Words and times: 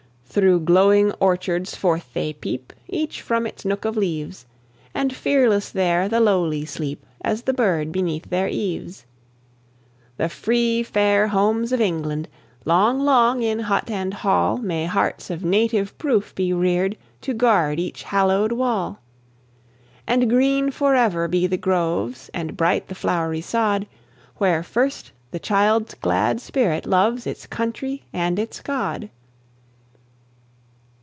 Through 0.33 0.61
glowing 0.61 1.11
orchards 1.19 1.75
forth 1.75 2.07
they 2.13 2.31
peep, 2.31 2.71
Each 2.87 3.21
from 3.21 3.45
its 3.45 3.65
nook 3.65 3.83
of 3.83 3.97
leaves; 3.97 4.45
And 4.93 5.13
fearless 5.13 5.69
there 5.71 6.07
the 6.07 6.21
lowly 6.21 6.63
sleep, 6.63 7.05
As 7.19 7.41
the 7.41 7.51
bird 7.53 7.91
beneath 7.91 8.29
their 8.29 8.47
eaves. 8.47 9.05
The 10.15 10.29
free, 10.29 10.83
fair 10.83 11.27
homes 11.27 11.73
of 11.73 11.81
England! 11.81 12.29
Long, 12.63 13.01
long, 13.01 13.43
in 13.43 13.59
hut 13.59 13.89
and 13.91 14.13
hall 14.13 14.57
May 14.57 14.85
hearts 14.85 15.29
of 15.29 15.43
native 15.43 15.97
proof 15.97 16.33
be 16.33 16.53
reared 16.53 16.95
To 17.23 17.33
guard 17.33 17.77
each 17.77 18.03
hallowed 18.03 18.53
wall! 18.53 19.01
And 20.07 20.29
green 20.29 20.71
forever 20.71 21.27
be 21.27 21.45
the 21.45 21.57
groves, 21.57 22.29
And 22.33 22.55
bright 22.55 22.87
the 22.87 22.95
flowery 22.95 23.41
sod, 23.41 23.85
Where 24.37 24.63
first 24.63 25.11
the 25.31 25.39
child's 25.39 25.93
glad 25.93 26.39
spirit 26.39 26.85
loves 26.85 27.27
Its 27.27 27.45
country 27.45 28.05
and 28.13 28.39
its 28.39 28.61
God! 28.61 29.09